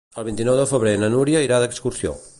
[0.21, 2.21] El vint-i-nou de febrer na Núria irà d'excursió.